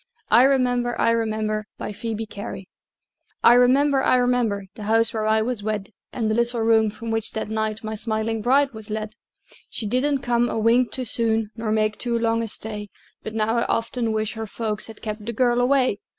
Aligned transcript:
I 0.31 0.45
REMEMBER, 0.45 0.99
I 0.99 1.11
REMEMBER 1.11 1.67
BY 1.77 1.91
PHOEBE 1.91 2.25
CARY 2.27 2.67
I 3.43 3.53
remember, 3.53 4.01
I 4.01 4.15
remember, 4.15 4.65
The 4.73 4.81
house 4.89 5.13
where 5.13 5.27
I 5.27 5.43
was 5.43 5.61
wed, 5.61 5.91
And 6.11 6.27
the 6.27 6.33
little 6.33 6.61
room 6.61 6.89
from 6.89 7.11
which 7.11 7.33
that 7.33 7.51
night, 7.51 7.83
My 7.83 7.93
smiling 7.93 8.41
bride 8.41 8.71
was 8.73 8.89
led. 8.89 9.13
She 9.69 9.85
didn't 9.85 10.23
come 10.23 10.49
a 10.49 10.57
wink 10.57 10.91
too 10.91 11.05
soon, 11.05 11.51
Nor 11.55 11.71
make 11.71 11.99
too 11.99 12.17
long 12.17 12.41
a 12.41 12.47
stay; 12.47 12.89
But 13.21 13.35
now 13.35 13.57
I 13.57 13.65
often 13.65 14.11
wish 14.11 14.33
her 14.33 14.47
folks 14.47 14.87
Had 14.87 15.03
kept 15.03 15.23
the 15.27 15.33
girl 15.33 15.61
away! 15.61 15.99